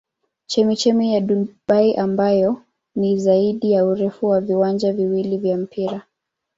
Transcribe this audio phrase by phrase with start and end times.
[0.47, 2.61] Chemchemi ya Dubai ambayo
[2.95, 6.01] ni zaidi ya urefu wa viwanja viwili vya mpira.